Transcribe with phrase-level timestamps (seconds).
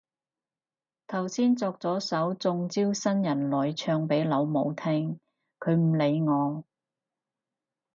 [1.05, 5.19] 頭先作咗首中招新人類唱俾老母聽，
[5.59, 6.63] 佢唔理我